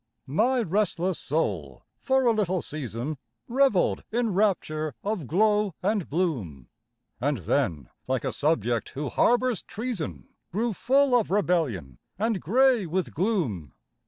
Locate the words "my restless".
0.25-1.19